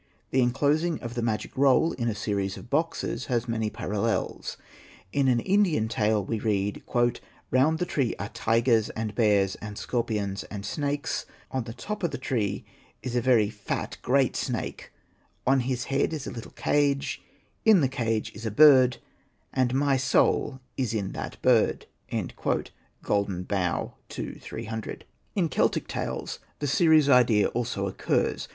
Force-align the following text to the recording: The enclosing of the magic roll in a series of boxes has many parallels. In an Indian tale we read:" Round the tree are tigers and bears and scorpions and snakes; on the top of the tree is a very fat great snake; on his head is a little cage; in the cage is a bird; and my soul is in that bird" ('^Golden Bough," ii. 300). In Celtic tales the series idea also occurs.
The 0.31 0.41
enclosing 0.41 0.99
of 1.01 1.13
the 1.13 1.21
magic 1.21 1.55
roll 1.55 1.91
in 1.91 2.07
a 2.07 2.15
series 2.15 2.57
of 2.57 2.71
boxes 2.71 3.25
has 3.27 3.47
many 3.47 3.69
parallels. 3.69 4.57
In 5.13 5.27
an 5.27 5.39
Indian 5.39 5.87
tale 5.87 6.25
we 6.25 6.39
read:" 6.39 6.81
Round 7.51 7.77
the 7.77 7.85
tree 7.85 8.15
are 8.17 8.29
tigers 8.29 8.89
and 8.95 9.13
bears 9.13 9.53
and 9.57 9.77
scorpions 9.77 10.43
and 10.45 10.65
snakes; 10.65 11.27
on 11.51 11.65
the 11.65 11.73
top 11.73 12.01
of 12.01 12.09
the 12.09 12.17
tree 12.17 12.65
is 13.03 13.15
a 13.15 13.21
very 13.21 13.51
fat 13.51 13.99
great 14.01 14.35
snake; 14.35 14.91
on 15.45 15.59
his 15.59 15.83
head 15.83 16.13
is 16.13 16.25
a 16.25 16.31
little 16.31 16.53
cage; 16.53 17.21
in 17.63 17.81
the 17.81 17.87
cage 17.87 18.31
is 18.33 18.43
a 18.47 18.49
bird; 18.49 18.97
and 19.53 19.71
my 19.75 19.97
soul 19.97 20.59
is 20.77 20.95
in 20.95 21.11
that 21.11 21.39
bird" 21.43 21.85
('^Golden 22.11 23.47
Bough," 23.47 23.93
ii. 24.17 24.39
300). 24.39 25.05
In 25.35 25.47
Celtic 25.47 25.87
tales 25.87 26.39
the 26.57 26.65
series 26.65 27.07
idea 27.07 27.49
also 27.49 27.85
occurs. 27.85 28.47